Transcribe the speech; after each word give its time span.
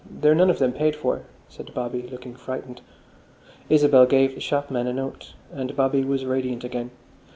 They're 0.09 0.33
none 0.33 0.49
of 0.49 0.57
them 0.57 0.73
paid 0.73 0.95
for," 0.95 1.25
said 1.47 1.75
Bobby, 1.75 2.01
looking 2.01 2.33
frightened. 2.33 2.81
Isabel 3.69 4.07
gave 4.07 4.33
the 4.33 4.41
shopman 4.41 4.87
a 4.87 4.93
note, 4.93 5.35
and 5.53 5.75
Bobby 5.75 6.03
was 6.03 6.25
radiant 6.25 6.63
again. 6.63 6.89